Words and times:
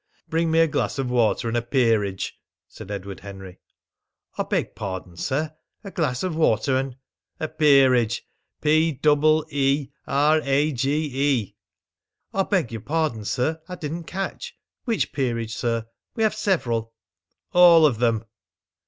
"Bring 0.27 0.49
me 0.49 0.57
a 0.61 0.67
glass 0.67 0.97
of 0.97 1.11
water 1.11 1.47
and 1.47 1.55
a 1.55 1.61
peerage," 1.61 2.33
said 2.67 2.89
Edward 2.89 3.19
Henry. 3.19 3.59
"I 4.35 4.41
beg 4.41 4.73
pardon, 4.73 5.15
sir. 5.15 5.53
A 5.83 5.91
glass 5.91 6.23
of 6.23 6.35
water 6.35 6.75
and" 6.75 6.95
"A 7.39 7.47
peerage. 7.47 8.23
P 8.61 8.93
double 8.93 9.45
e 9.51 9.91
r 10.07 10.41
a 10.43 10.71
g 10.71 10.89
e." 11.13 11.55
"I 12.33 12.41
beg 12.41 12.71
your 12.71 12.81
pardon, 12.81 13.25
sir. 13.25 13.61
I 13.69 13.75
didn't 13.75 14.05
catch. 14.05 14.57
Which 14.85 15.13
peerage, 15.13 15.55
sir? 15.55 15.85
We 16.15 16.23
have 16.23 16.33
several." 16.33 16.95
"All 17.53 17.85
of 17.85 17.99
them." 17.99 18.25